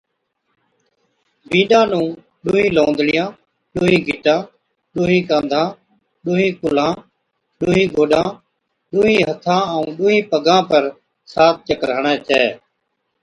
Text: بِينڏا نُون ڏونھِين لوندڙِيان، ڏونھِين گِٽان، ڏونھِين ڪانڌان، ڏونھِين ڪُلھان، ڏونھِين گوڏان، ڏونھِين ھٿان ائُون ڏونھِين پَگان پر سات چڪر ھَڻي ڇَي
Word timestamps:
بِينڏا 1.49 1.81
نُون 1.91 2.07
ڏونھِين 2.45 2.71
لوندڙِيان، 2.77 3.29
ڏونھِين 3.75 4.01
گِٽان، 4.07 4.39
ڏونھِين 4.93 5.23
ڪانڌان، 5.29 5.67
ڏونھِين 6.23 6.51
ڪُلھان، 6.61 6.93
ڏونھِين 7.59 7.87
گوڏان، 7.95 8.27
ڏونھِين 8.91 9.21
ھٿان 9.29 9.61
ائُون 9.73 9.87
ڏونھِين 9.97 10.23
پَگان 10.31 10.61
پر 10.69 10.83
سات 11.33 11.55
چڪر 11.67 11.89
ھَڻي 11.95 12.13
ڇَي 12.27 12.43